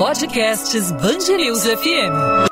[0.00, 2.48] Podcasts Bangerils FM.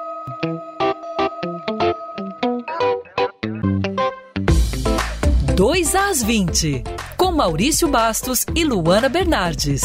[5.57, 6.85] Dois às 20,
[7.17, 9.81] com Maurício Bastos e Luana Bernardes.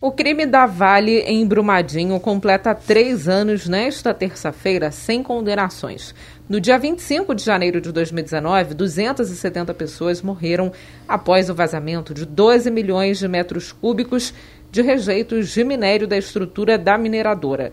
[0.00, 6.14] O crime da Vale em Brumadinho completa três anos nesta terça-feira sem condenações.
[6.46, 10.70] No dia 25 de janeiro de 2019, 270 pessoas morreram
[11.08, 14.34] após o vazamento de 12 milhões de metros cúbicos
[14.74, 17.70] de rejeitos de minério da estrutura da mineradora.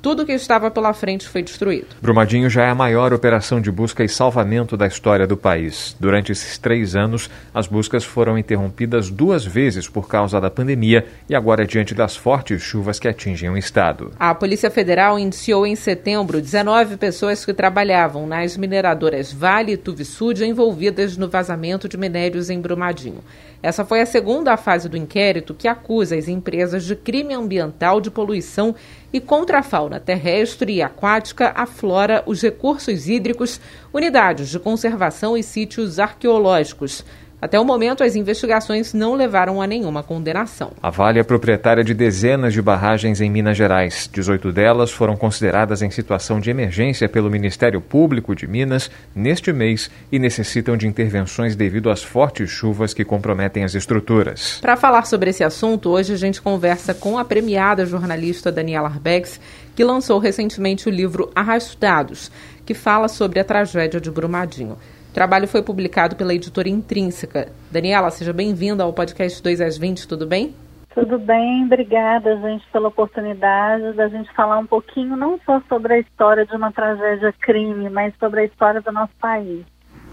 [0.00, 1.86] Tudo que estava pela frente foi destruído.
[2.00, 5.96] Brumadinho já é a maior operação de busca e salvamento da história do país.
[5.98, 11.34] Durante esses três anos, as buscas foram interrompidas duas vezes por causa da pandemia e
[11.34, 14.12] agora diante das fortes chuvas que atingem o estado.
[14.20, 20.44] A Polícia Federal iniciou em setembro 19 pessoas que trabalhavam nas mineradoras Vale e Tuvisud
[20.44, 23.24] envolvidas no vazamento de minérios em Brumadinho.
[23.64, 28.10] Essa foi a segunda fase do inquérito que acusa as empresas de crime ambiental de
[28.10, 28.74] poluição
[29.10, 33.58] e contra a fauna terrestre e aquática, a flora, os recursos hídricos,
[33.90, 37.02] unidades de conservação e sítios arqueológicos.
[37.44, 40.70] Até o momento, as investigações não levaram a nenhuma condenação.
[40.82, 44.08] A Vale é proprietária de dezenas de barragens em Minas Gerais.
[44.10, 49.90] 18 delas foram consideradas em situação de emergência pelo Ministério Público de Minas neste mês
[50.10, 54.58] e necessitam de intervenções devido às fortes chuvas que comprometem as estruturas.
[54.62, 59.38] Para falar sobre esse assunto, hoje a gente conversa com a premiada jornalista Daniela Arbex,
[59.76, 62.32] que lançou recentemente o livro Arrastados,
[62.64, 64.78] que fala sobre a tragédia de Brumadinho.
[65.14, 67.46] O trabalho foi publicado pela editora Intrínseca.
[67.70, 70.52] Daniela, seja bem-vinda ao podcast 2 às 20, tudo bem?
[70.92, 75.98] Tudo bem, obrigada, gente, pela oportunidade da gente falar um pouquinho não só sobre a
[76.00, 79.64] história de uma tragédia crime, mas sobre a história do nosso país.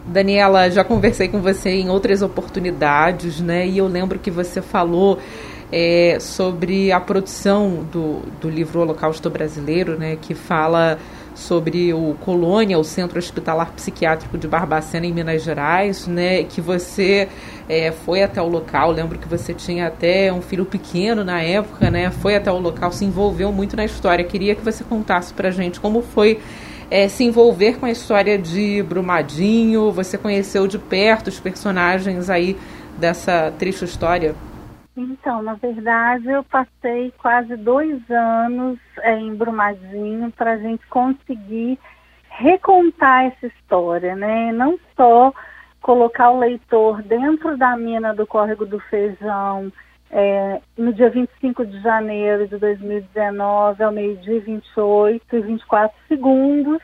[0.05, 3.65] Daniela, já conversei com você em outras oportunidades, né?
[3.65, 5.17] E eu lembro que você falou
[5.71, 10.15] é, sobre a produção do, do livro Holocausto Brasileiro, né?
[10.15, 10.99] Que fala
[11.35, 16.43] sobre o Colônia, o Centro Hospitalar Psiquiátrico de Barbacena, em Minas Gerais, né?
[16.43, 17.27] Que você
[17.69, 18.91] é, foi até o local.
[18.91, 22.11] Lembro que você tinha até um filho pequeno na época, né?
[22.11, 24.23] Foi até o local, se envolveu muito na história.
[24.23, 26.39] Queria que você contasse para gente como foi
[26.89, 29.91] é, se envolver com a história de Brumadinho.
[29.91, 32.57] Você conheceu de perto os personagens aí
[32.99, 34.35] dessa triste história?
[35.01, 41.79] Então, na verdade, eu passei quase dois anos é, em Brumadinho para a gente conseguir
[42.29, 44.51] recontar essa história, né?
[44.51, 45.33] Não só
[45.81, 49.71] colocar o leitor dentro da mina do Córrego do Feijão
[50.11, 56.79] é, no dia 25 de janeiro de 2019, ao meio-dia 28 e 24 segundos,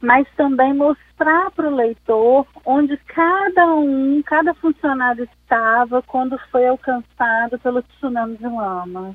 [0.00, 7.58] mas também mostrar para o leitor onde cada um, cada funcionário estava quando foi alcançado
[7.62, 9.14] pelo tsunami de lama.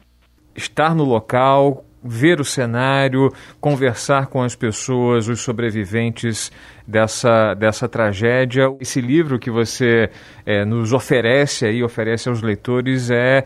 [0.56, 6.52] Estar no local, ver o cenário, conversar com as pessoas, os sobreviventes
[6.88, 8.68] dessa, dessa tragédia.
[8.80, 10.12] Esse livro que você
[10.46, 13.44] é, nos oferece aí, oferece aos leitores, é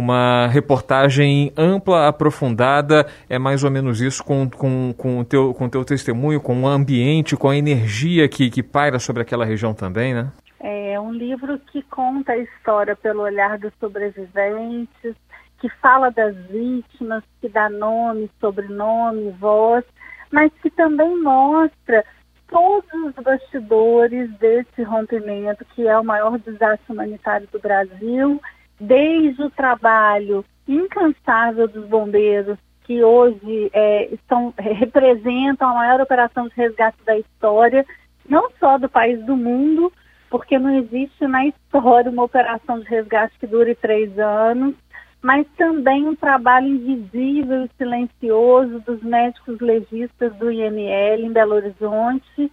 [0.00, 5.68] uma reportagem ampla, aprofundada, é mais ou menos isso com, com, com, o teu, com
[5.68, 10.14] teu testemunho, com o ambiente, com a energia que, que paira sobre aquela região também,
[10.14, 10.30] né?
[10.60, 15.14] É um livro que conta a história pelo olhar dos sobreviventes,
[15.60, 19.84] que fala das vítimas, que dá nome, sobrenome, voz,
[20.30, 22.04] mas que também mostra
[22.48, 28.40] todos os bastidores desse rompimento, que é o maior desastre humanitário do Brasil
[28.80, 36.54] desde o trabalho incansável dos bombeiros, que hoje é, estão, representam a maior operação de
[36.54, 37.84] resgate da história,
[38.28, 39.92] não só do país do mundo,
[40.30, 44.74] porque não existe na história uma operação de resgate que dure três anos,
[45.20, 52.52] mas também um trabalho invisível e silencioso dos médicos legistas do IML em Belo Horizonte,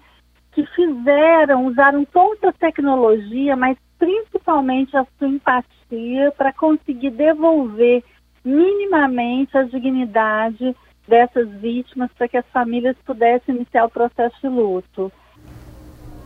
[0.52, 8.04] que fizeram, usaram toda a tecnologia, mas principalmente a sua empatia para conseguir devolver
[8.44, 10.76] minimamente a dignidade
[11.08, 15.12] dessas vítimas para que as famílias pudessem iniciar o processo de luto.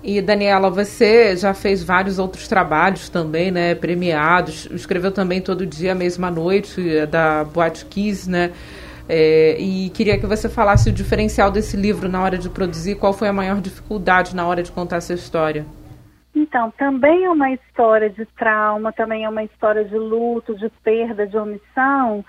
[0.02, 5.94] E Daniela, você já fez vários outros trabalhos também, né, premiados, escreveu também todo dia,
[5.94, 8.54] mesma noite, da Boate Kiss, né,
[9.10, 13.12] é, e queria que você falasse o diferencial desse livro na hora de produzir, qual
[13.12, 15.66] foi a maior dificuldade na hora de contar essa história?
[16.36, 21.26] Então, também é uma história de trauma, também é uma história de luto, de perda,
[21.26, 22.24] de omissão,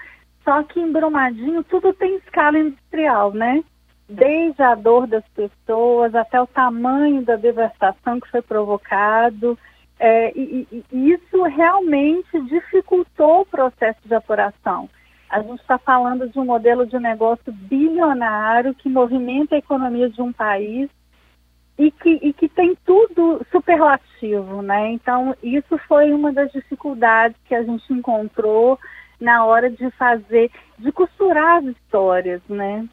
[0.44, 3.62] só que em Brumadinho tudo tem escala industrial, né?
[4.08, 9.58] Desde a dor das pessoas até o tamanho da devastação que foi provocado.
[9.98, 14.88] É, e, e, isso realmente dificultou o processo de apuração.
[15.28, 20.20] A gente está falando de um modelo de negócio bilionário que movimenta a economia de
[20.20, 20.90] um país
[21.80, 24.92] e que, e que tem tudo superlativo, né?
[24.92, 28.78] Então, isso foi uma das dificuldades que a gente encontrou
[29.18, 32.86] na hora de fazer, de costurar as histórias, né?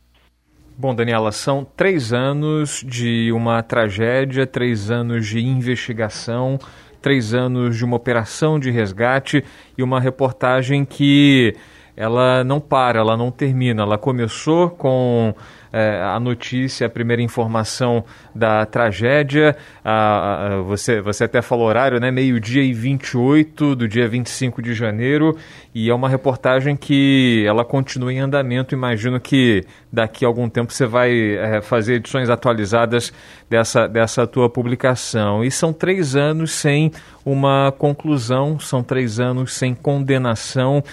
[0.77, 6.57] Bom, Daniela, são três anos de uma tragédia, três anos de investigação,
[7.01, 9.43] três anos de uma operação de resgate
[9.77, 11.53] e uma reportagem que
[11.97, 13.81] ela não para, ela não termina.
[13.81, 15.33] Ela começou com
[15.73, 18.05] é, a notícia, a primeira informação
[18.35, 19.57] da tragédia.
[19.83, 22.11] A, a, você, você até falou horário, né?
[22.11, 25.35] Meio-dia e 28 do dia 25 de janeiro.
[25.73, 28.75] E é uma reportagem que ela continua em andamento.
[28.75, 33.11] Imagino que daqui a algum tempo você vai é, fazer edições atualizadas
[33.49, 35.43] dessa, dessa tua publicação.
[35.43, 36.91] E são três anos sem
[37.25, 40.83] uma conclusão, são três anos sem condenação.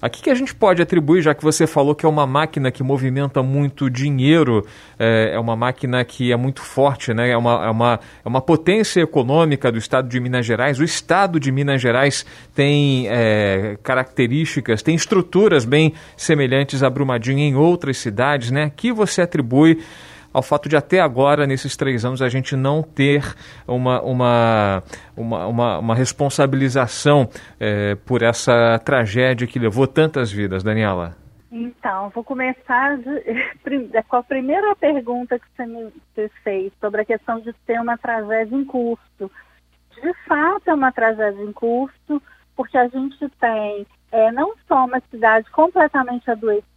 [0.00, 2.70] A que, que a gente pode atribuir, já que você falou que é uma máquina
[2.70, 4.66] que movimenta muito dinheiro,
[4.98, 7.30] é, é uma máquina que é muito forte, né?
[7.30, 10.78] é, uma, é, uma, é uma potência econômica do estado de Minas Gerais.
[10.78, 12.24] O estado de Minas Gerais
[12.54, 18.50] tem é, características, tem estruturas bem semelhantes a Brumadinho em outras cidades.
[18.50, 18.70] Né?
[18.74, 19.78] Que você atribui
[20.32, 23.22] ao fato de até agora, nesses três anos, a gente não ter
[23.66, 24.82] uma, uma,
[25.16, 27.28] uma, uma, uma responsabilização
[27.58, 31.16] é, por essa tragédia que levou tantas vidas, Daniela?
[31.50, 33.22] Então, vou começar de,
[34.08, 35.90] com a primeira pergunta que você me
[36.44, 39.30] fez sobre a questão de ter uma tragédia em curso.
[40.00, 42.22] De fato, é uma tragédia em curso,
[42.54, 46.67] porque a gente tem é, não só uma cidade completamente adoecida,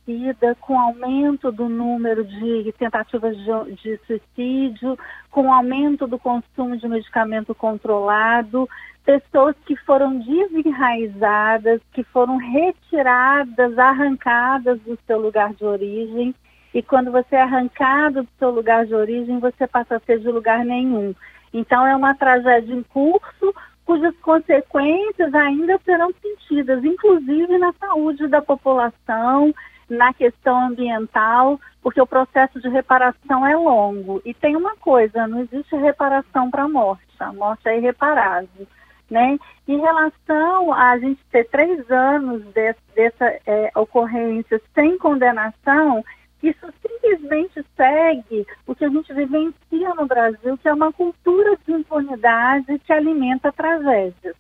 [0.60, 4.98] com aumento do número de tentativas de, de suicídio,
[5.30, 8.68] com aumento do consumo de medicamento controlado,
[9.06, 16.36] pessoas que foram desenraizadas, que foram retiradas, arrancadas do seu lugar de origem.
[16.74, 20.30] E quando você é arrancado do seu lugar de origem, você passa a ser de
[20.30, 21.14] lugar nenhum.
[21.54, 23.54] Então é uma tragédia em curso,
[23.86, 29.54] cujas consequências ainda serão sentidas, inclusive na saúde da população,
[29.92, 34.22] na questão ambiental, porque o processo de reparação é longo.
[34.24, 38.68] E tem uma coisa, não existe reparação para a morte, a morte é irreparável.
[39.10, 39.38] Né?
[39.68, 46.02] Em relação a gente ter três anos desse, dessa é, ocorrência sem condenação,
[46.42, 51.74] isso simplesmente segue o que a gente vivencia no Brasil, que é uma cultura de
[51.74, 54.38] impunidade que alimenta tragédias.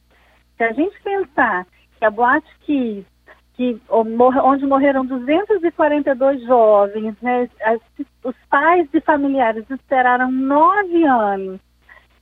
[0.55, 1.67] Se a gente pensar
[1.99, 3.05] que a Boate Kiss,
[3.61, 7.47] que, onde morreram 242 jovens, né,
[8.23, 11.59] os pais e familiares esperaram nove anos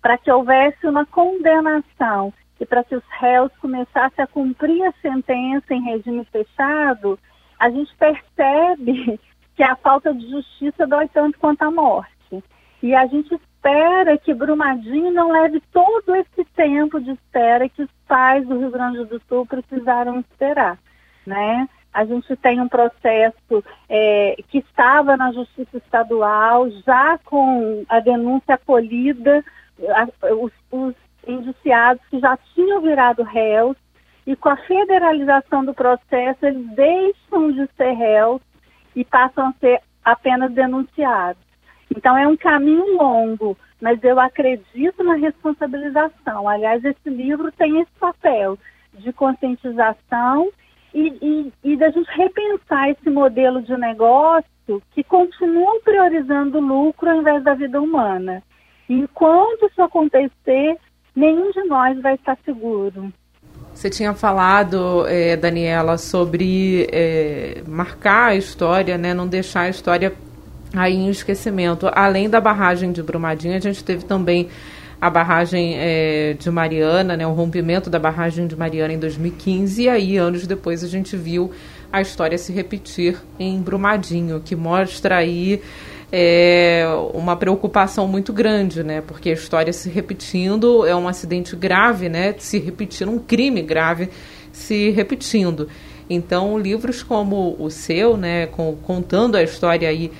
[0.02, 5.74] para que houvesse uma condenação e para que os réus começassem a cumprir a sentença
[5.74, 7.18] em regime fechado,
[7.58, 9.18] a gente percebe
[9.56, 12.44] que a falta de justiça dói tanto quanto a morte.
[12.84, 17.90] E a gente espera que Brumadinho não leve todo esse tempo de espera que os
[18.10, 20.78] pais do Rio Grande do Sul precisaram esperar,
[21.30, 21.70] né?
[21.94, 28.56] A gente tem um processo é, que estava na Justiça Estadual, já com a denúncia
[28.56, 29.44] acolhida,
[29.90, 30.96] a, os, os
[31.28, 33.78] indiciados que já tinham virado réus,
[34.26, 38.42] e com a federalização do processo, eles deixam de ser réus
[38.96, 41.42] e passam a ser apenas denunciados.
[41.96, 46.48] Então é um caminho longo, mas eu acredito na responsabilização.
[46.48, 48.58] Aliás, esse livro tem esse papel
[48.94, 50.52] de conscientização
[50.94, 57.10] e, e, e da gente repensar esse modelo de negócio que continua priorizando o lucro
[57.10, 58.44] ao invés da vida humana.
[58.88, 60.78] Enquanto isso acontecer,
[61.16, 63.12] nenhum de nós vai estar seguro.
[63.74, 70.14] Você tinha falado, é, Daniela, sobre é, marcar a história, né, não deixar a história
[70.76, 71.90] aí em esquecimento.
[71.94, 74.50] Além da barragem de Brumadinho, a gente teve também
[75.02, 79.90] a barragem é, de Mariana, né, o rompimento da barragem de Mariana em 2015, e
[79.90, 81.52] aí, anos depois, a gente viu
[81.92, 85.62] a história se repetir em Brumadinho, que mostra aí
[86.12, 89.02] é uma preocupação muito grande, né?
[89.02, 92.34] Porque a história se repetindo é um acidente grave, né?
[92.38, 94.10] Se repetindo, um crime grave
[94.52, 95.68] se repetindo.
[96.10, 98.48] Então, livros como o seu, né,
[98.82, 100.12] contando a história aí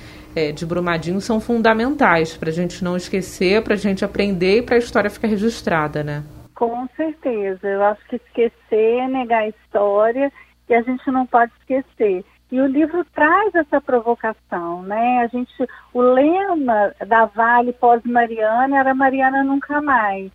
[0.48, 4.62] é, de Brumadinho, são fundamentais para a gente não esquecer, para a gente aprender e
[4.62, 6.24] para a história ficar registrada, né?
[6.54, 7.66] Com certeza.
[7.66, 10.32] Eu acho que esquecer é negar a história
[10.68, 12.24] e a gente não pode esquecer.
[12.52, 15.20] E o livro traz essa provocação, né?
[15.20, 15.52] A gente,
[15.94, 20.32] o lema da Vale pós-Mariana era Mariana nunca mais.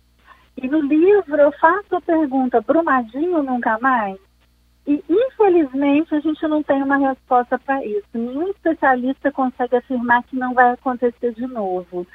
[0.56, 4.16] E no livro eu faço a pergunta, Brumadinho nunca mais?
[4.86, 8.06] E, infelizmente, a gente não tem uma resposta para isso.
[8.14, 12.06] Nenhum especialista consegue afirmar que não vai acontecer de novo.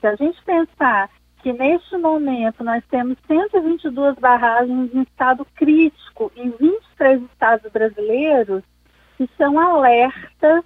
[0.00, 1.10] Se a gente pensar
[1.42, 8.62] que neste momento nós temos 122 barragens em estado crítico em 23 estados brasileiros,
[9.16, 10.64] que são alertas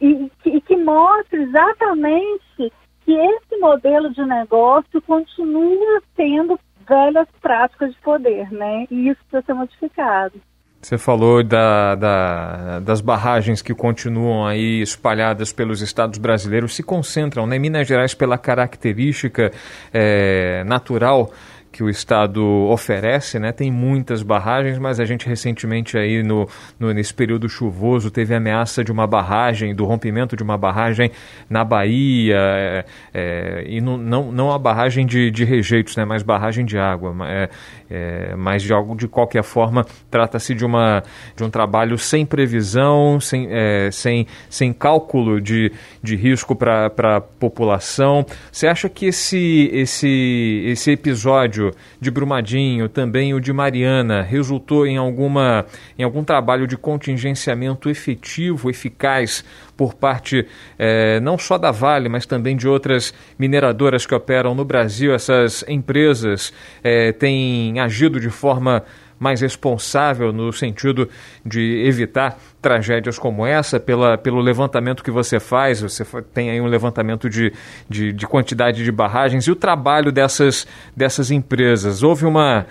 [0.00, 2.72] e, e que mostram exatamente
[3.04, 8.86] que esse modelo de negócio continua tendo velhas práticas de poder, né?
[8.90, 10.40] E isso precisa ser modificado.
[10.80, 17.48] Você falou da, da, das barragens que continuam aí espalhadas pelos estados brasileiros, se concentram,
[17.48, 17.58] né?
[17.58, 19.50] Minas Gerais, pela característica
[19.92, 21.32] é, natural
[21.70, 23.52] que o Estado oferece, né?
[23.52, 26.48] Tem muitas barragens, mas a gente recentemente aí no,
[26.78, 31.10] no, nesse período chuvoso teve ameaça de uma barragem, do rompimento de uma barragem
[31.48, 36.04] na Bahia, é, é, e no, não, não a barragem de, de, rejeitos, né?
[36.04, 37.14] Mas barragem de água.
[37.28, 37.48] É,
[37.90, 41.02] é, mas de algo de qualquer forma trata-se de, uma,
[41.36, 45.72] de um trabalho sem previsão, sem, é, sem, sem cálculo de,
[46.02, 48.24] de risco para a população.
[48.50, 51.57] Você acha que esse, esse, esse episódio
[52.00, 55.66] de Brumadinho, também o de Mariana, resultou em, alguma,
[55.98, 59.44] em algum trabalho de contingenciamento efetivo, eficaz,
[59.76, 60.46] por parte
[60.78, 65.14] eh, não só da Vale, mas também de outras mineradoras que operam no Brasil.
[65.14, 68.82] Essas empresas eh, têm agido de forma
[69.18, 71.08] mais responsável no sentido
[71.44, 76.66] de evitar tragédias como essa, pela, pelo levantamento que você faz, você tem aí um
[76.66, 77.52] levantamento de,
[77.88, 82.02] de, de, quantidade de barragens e o trabalho dessas, dessas empresas.
[82.02, 82.66] Houve uma,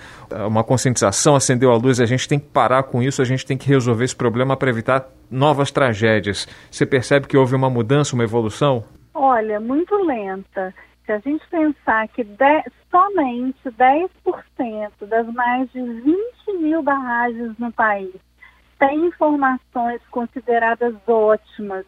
[0.48, 3.58] uma conscientização, acendeu a luz, a gente tem que parar com isso, a gente tem
[3.58, 6.48] que resolver esse problema para evitar novas tragédias.
[6.70, 8.84] Você percebe que houve uma mudança, uma evolução?
[9.13, 10.74] Olha, muito lenta.
[11.08, 14.10] Se a gente pensar que de, somente 10%
[15.08, 16.18] das mais de 20
[16.60, 18.14] mil barragens no país
[18.78, 21.86] têm informações consideradas ótimas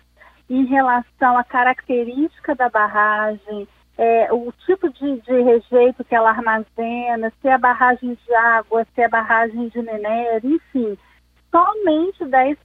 [0.50, 7.30] em relação à característica da barragem, é, o tipo de, de, rejeito que ela armazena,
[7.42, 10.98] se é barragem de água, se é barragem de minério, enfim,
[11.52, 12.56] somente 10%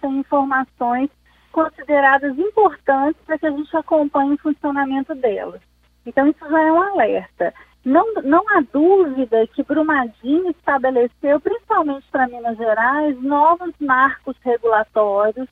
[0.00, 1.10] tem informações
[1.50, 5.71] consideradas importantes para que a gente acompanhe o funcionamento delas.
[6.06, 7.54] Então, isso já é um alerta.
[7.84, 15.48] Não, não há dúvida que Brumadinho estabeleceu, principalmente para Minas Gerais, novos marcos regulatórios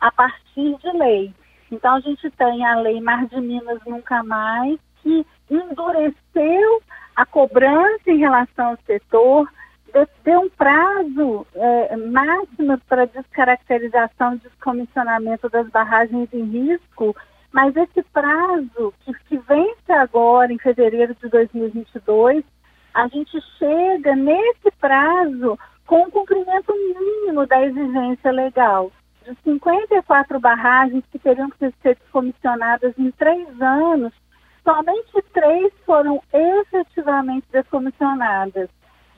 [0.00, 1.34] a partir de lei.
[1.70, 6.82] Então, a gente tem a Lei Mar de Minas Nunca Mais, que endureceu
[7.16, 9.48] a cobrança em relação ao setor,
[10.24, 17.14] deu um prazo é, máximo para descaracterização e descomissionamento das barragens em risco
[17.54, 22.44] mas esse prazo que, que vence agora, em fevereiro de 2022,
[22.92, 25.56] a gente chega nesse prazo
[25.86, 28.90] com o cumprimento mínimo da exigência legal.
[29.22, 34.12] De 54 barragens que teriam que ser descomissionadas em três anos,
[34.64, 38.68] somente três foram efetivamente descomissionadas.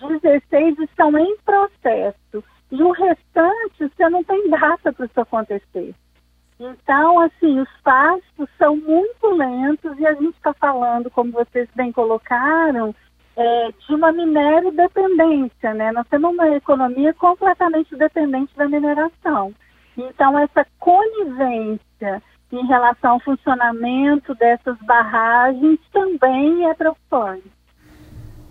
[0.06, 2.44] 16 estão em processo.
[2.70, 5.94] E o restante, você não tem data para isso acontecer.
[6.58, 11.92] Então, assim, os passos são muito lentos e a gente está falando, como vocês bem
[11.92, 12.94] colocaram,
[13.36, 15.92] é, de uma minério dependência, né?
[15.92, 19.54] Nós temos uma economia completamente dependente da mineração.
[19.96, 27.55] Então, essa conivência em relação ao funcionamento dessas barragens também é preocupante.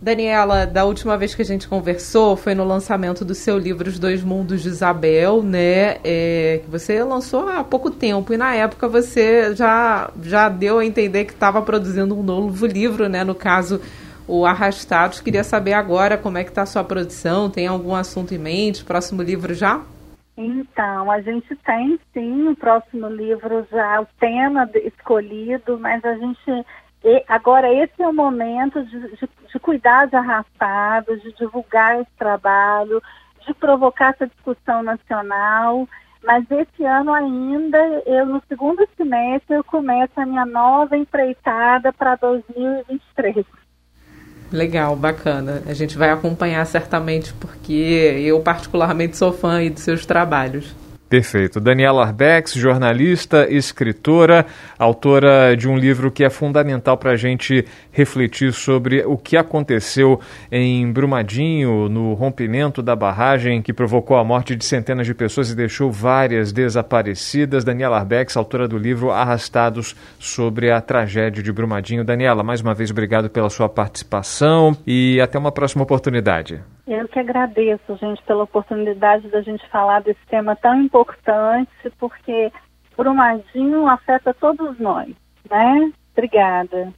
[0.01, 3.97] Daniela, da última vez que a gente conversou foi no lançamento do seu livro Os
[3.97, 5.97] Dois Mundos de Isabel, né?
[6.03, 10.85] É, que você lançou há pouco tempo e na época você já, já deu a
[10.85, 13.23] entender que estava produzindo um novo livro, né?
[13.23, 13.81] No caso,
[14.27, 15.21] o Arrastados.
[15.21, 18.83] Queria saber agora como é que está a sua produção, tem algum assunto em mente?
[18.83, 19.81] Próximo livro já?
[20.37, 26.65] Então, a gente tem sim o próximo livro já, o tema escolhido, mas a gente
[27.07, 32.09] e agora, esse é o momento de, de, de cuidar de arrastados, de divulgar esse
[32.17, 32.99] trabalho,
[33.45, 35.87] de provocar essa discussão nacional.
[36.23, 42.15] Mas esse ano ainda, eu no segundo semestre, eu começo a minha nova empreitada para
[42.15, 43.45] 2023.
[44.51, 45.61] Legal, bacana.
[45.67, 47.71] A gente vai acompanhar certamente, porque
[48.25, 50.75] eu particularmente sou fã dos seus trabalhos.
[51.07, 51.59] Perfeito.
[51.59, 54.43] Daniela Arbex, jornalista, escritora,
[54.77, 60.19] autora de um livro que é fundamental para a gente refletir sobre o que aconteceu
[60.51, 65.55] em Brumadinho, no rompimento da barragem que provocou a morte de centenas de pessoas e
[65.55, 67.63] deixou várias desaparecidas.
[67.63, 72.03] Daniela Arbex, autora do livro Arrastados sobre a tragédia de Brumadinho.
[72.03, 76.61] Daniela, mais uma vez obrigado pela sua participação e até uma próxima oportunidade.
[76.87, 82.51] Eu que agradeço, gente, pela oportunidade da gente falar desse tema tão importante, porque
[82.95, 85.09] Brumadinho afeta todos nós,
[85.49, 85.91] né?
[86.15, 86.93] Obrigada.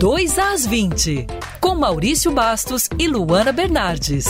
[0.00, 1.28] 2 às 20,
[1.60, 4.26] com Maurício Bastos e Luana Bernardes.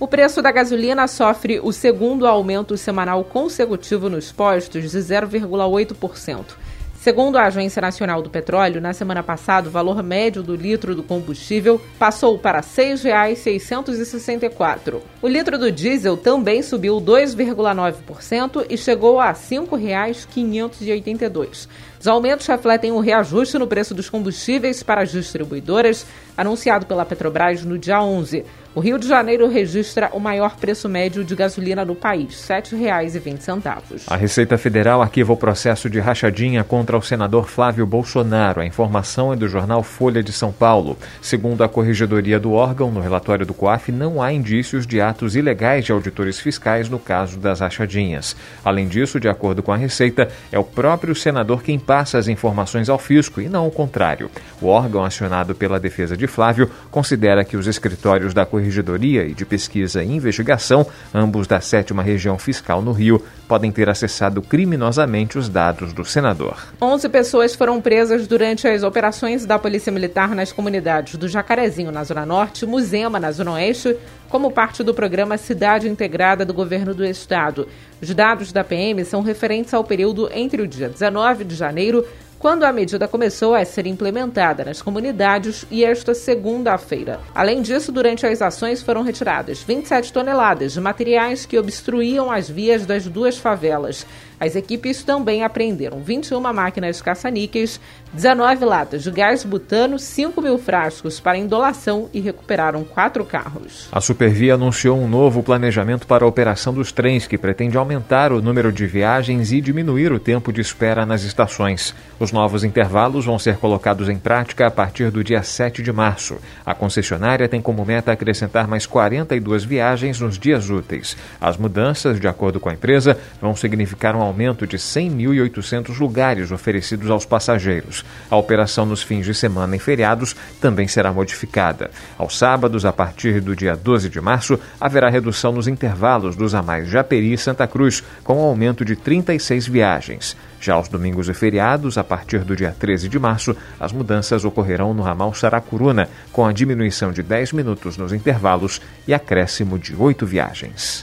[0.00, 6.59] O preço da gasolina sofre o segundo aumento semanal consecutivo nos postos de 0,8%.
[7.00, 11.02] Segundo a Agência Nacional do Petróleo, na semana passada, o valor médio do litro do
[11.02, 15.02] combustível passou para R$ 6,664.
[15.22, 21.66] O litro do diesel também subiu 2,9% e chegou a R$ 5,582.
[22.00, 27.62] Os aumentos refletem um reajuste no preço dos combustíveis para as distribuidoras, anunciado pela Petrobras
[27.62, 28.42] no dia 11.
[28.72, 34.04] O Rio de Janeiro registra o maior preço médio de gasolina no país, R$ 7,20.
[34.06, 38.60] A Receita Federal arquiva o processo de rachadinha contra o senador Flávio Bolsonaro.
[38.60, 40.96] A informação é do jornal Folha de São Paulo.
[41.20, 45.84] Segundo a corregedoria do órgão, no relatório do COAF, não há indícios de atos ilegais
[45.84, 48.36] de auditores fiscais no caso das rachadinhas.
[48.64, 52.88] Além disso, de acordo com a Receita, é o próprio senador quem passa as informações
[52.88, 54.30] ao fisco e não o contrário.
[54.62, 59.44] O órgão acionado pela defesa de Flávio considera que os escritórios da Corregedoria e de
[59.44, 65.48] Pesquisa e Investigação, ambos da sétima região fiscal no Rio, podem ter acessado criminosamente os
[65.48, 66.58] dados do senador.
[66.80, 72.04] 11 pessoas foram presas durante as operações da Polícia Militar nas comunidades do Jacarezinho, na
[72.04, 73.96] Zona Norte, Muzema, na Zona Oeste,
[74.30, 77.68] como parte do programa Cidade Integrada do Governo do Estado.
[78.00, 82.06] Os dados da PM são referentes ao período entre o dia 19 de janeiro
[82.38, 87.20] quando a medida começou a ser implementada nas comunidades e esta segunda-feira.
[87.34, 92.86] Além disso, durante as ações foram retiradas 27 toneladas de materiais que obstruíam as vias
[92.86, 94.06] das duas favelas.
[94.40, 97.78] As equipes também apreenderam 21 máquinas caça-níqueis,
[98.14, 103.86] 19 latas de gás butano, 5 mil frascos para indolação e recuperaram quatro carros.
[103.92, 108.40] A Supervia anunciou um novo planejamento para a operação dos trens que pretende aumentar o
[108.40, 111.94] número de viagens e diminuir o tempo de espera nas estações.
[112.18, 116.38] Os novos intervalos vão ser colocados em prática a partir do dia 7 de março.
[116.64, 121.14] A concessionária tem como meta acrescentar mais 42 viagens nos dias úteis.
[121.38, 127.10] As mudanças, de acordo com a empresa, vão significar um aumento de 100.800 lugares oferecidos
[127.10, 128.04] aos passageiros.
[128.30, 131.90] A operação nos fins de semana e feriados também será modificada.
[132.16, 136.88] Aos sábados, a partir do dia 12 de março, haverá redução nos intervalos dos amais
[136.88, 140.36] Japeri e Santa Cruz, com um aumento de 36 viagens.
[140.60, 144.92] Já aos domingos e feriados, a partir do dia 13 de março, as mudanças ocorrerão
[144.92, 150.26] no ramal Saracuruna, com a diminuição de 10 minutos nos intervalos e acréscimo de 8
[150.26, 151.02] viagens.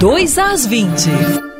[0.00, 1.53] 2 às 20.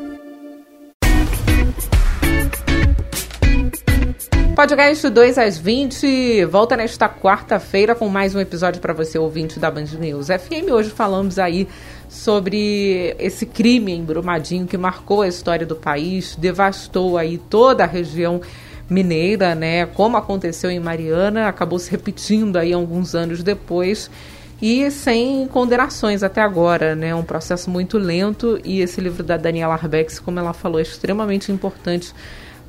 [4.55, 9.69] Podcast 2 às 20 volta nesta quarta-feira com mais um episódio para você, ouvinte da
[9.69, 10.71] Band News FM.
[10.71, 11.67] Hoje falamos aí
[12.09, 17.87] sobre esse crime em Brumadinho que marcou a história do país, devastou aí toda a
[17.87, 18.41] região
[18.89, 19.87] mineira, né?
[19.87, 24.09] Como aconteceu em Mariana, acabou se repetindo aí alguns anos depois
[24.63, 27.13] e sem condenações até agora, né?
[27.13, 31.51] Um processo muito lento e esse livro da Daniela Arbex, como ela falou, é extremamente
[31.51, 32.15] importante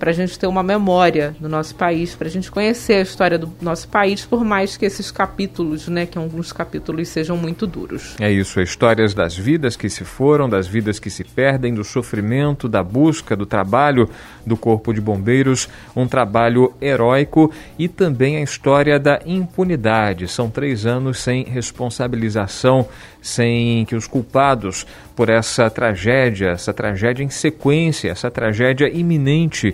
[0.06, 3.40] para a gente ter uma memória do nosso país, para a gente conhecer a história
[3.40, 8.16] do nosso país, por mais que esses capítulos, né, que alguns capítulos sejam muito duros.
[8.20, 12.70] É isso, histórias das vidas que se foram, das vidas que se perdem, do sofrimento,
[12.70, 14.08] da busca, do trabalho
[14.46, 20.28] do Corpo de Bombeiros, um trabalho heróico e também a história da impunidade.
[20.28, 22.88] São três anos sem responsabilização,
[23.20, 29.74] sem que os culpados por essa tragédia, essa tragédia em sequência, essa tragédia iminente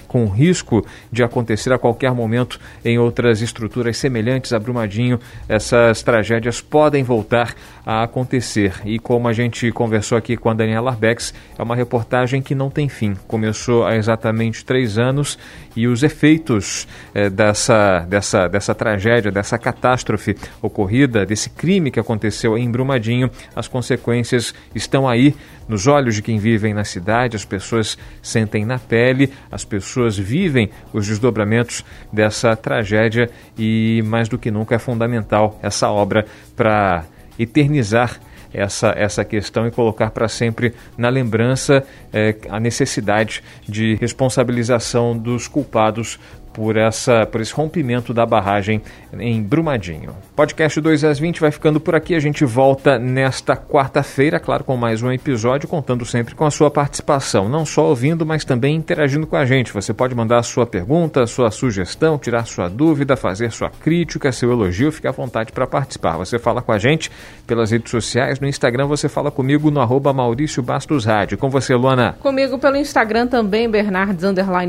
[0.11, 6.59] com risco de acontecer a qualquer momento em outras estruturas semelhantes a Brumadinho, essas tragédias
[6.59, 8.73] podem voltar a acontecer.
[8.83, 12.69] E como a gente conversou aqui com a Daniela Arbex, é uma reportagem que não
[12.69, 13.15] tem fim.
[13.25, 15.39] Começou há exatamente três anos
[15.77, 22.57] e os efeitos eh, dessa, dessa, dessa tragédia, dessa catástrofe ocorrida, desse crime que aconteceu
[22.57, 25.33] em Brumadinho, as consequências estão aí
[25.71, 30.69] nos olhos de quem vivem na cidade, as pessoas sentem na pele, as pessoas vivem
[30.93, 37.05] os desdobramentos dessa tragédia e, mais do que nunca, é fundamental essa obra para
[37.37, 38.19] eternizar
[38.53, 45.47] essa, essa questão e colocar para sempre na lembrança é, a necessidade de responsabilização dos
[45.47, 46.19] culpados
[46.53, 48.81] por, essa, por esse rompimento da barragem
[49.17, 50.15] em Brumadinho.
[50.35, 52.15] Podcast 2 às 20 vai ficando por aqui.
[52.15, 56.69] A gente volta nesta quarta-feira, claro, com mais um episódio, contando sempre com a sua
[56.69, 59.73] participação, não só ouvindo, mas também interagindo com a gente.
[59.73, 64.31] Você pode mandar a sua pergunta, a sua sugestão, tirar sua dúvida, fazer sua crítica,
[64.31, 66.17] seu elogio, fique à vontade para participar.
[66.17, 67.11] Você fala com a gente
[67.47, 71.37] pelas redes sociais, no Instagram você fala comigo no arroba Maurício Bastos Rádio.
[71.37, 72.15] Com você, Luana?
[72.19, 74.23] Comigo pelo Instagram também, Bernardes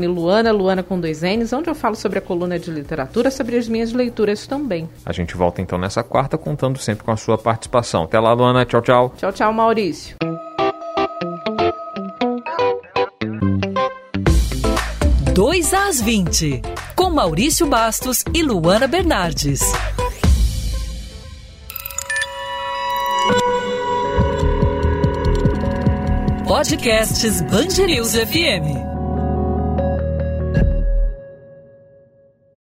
[0.07, 3.67] Luana, Luana com dois N's, onde eu falo sobre a coluna de literatura, sobre as
[3.67, 4.87] minhas leituras também.
[5.05, 8.03] A gente volta então nessa quarta, contando sempre com a sua participação.
[8.03, 8.63] Até lá, Luana.
[8.63, 9.13] Tchau, tchau.
[9.17, 10.15] Tchau, tchau, Maurício.
[15.33, 16.61] Dois às 20,
[16.95, 19.61] com Maurício Bastos e Luana Bernardes.
[26.47, 28.92] Podcasts Bangerils FM.